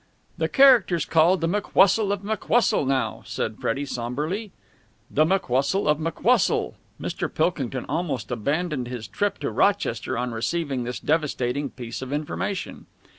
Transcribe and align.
"The 0.39 0.49
character's 0.49 1.05
called 1.05 1.41
'The 1.41 1.47
McWhustle 1.47 2.11
of 2.11 2.23
McWhustle' 2.23 2.87
now!" 2.87 3.21
said 3.23 3.59
Freddie 3.59 3.85
sombrely. 3.85 4.49
The 5.11 5.25
McWhustle 5.25 5.85
of 5.85 5.99
McWhustle! 5.99 6.73
Mr. 6.99 7.31
Pilkington 7.31 7.85
almost 7.87 8.31
abandoned 8.31 8.87
his 8.87 9.07
trip 9.07 9.37
to 9.41 9.51
Rochester 9.51 10.17
on 10.17 10.31
receiving 10.31 10.85
this 10.85 10.99
devastating 10.99 11.69
piece 11.69 12.01
of 12.01 12.11
information. 12.11 12.87